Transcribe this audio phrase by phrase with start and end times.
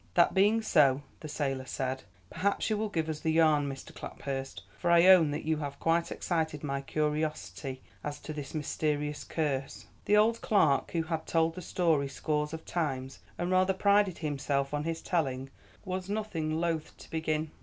[0.15, 2.01] "That being so," the sailor said,
[2.31, 3.93] "perhaps you will give us the yarn, Mr.
[3.93, 9.23] Claphurst, for I own that you have quite excited my curiosity as to this mysterious
[9.23, 14.17] curse." The old clerk, who had told the story scores of times, and rather prided
[14.17, 15.51] himself on his telling,
[15.85, 17.51] was nothing loth to begin.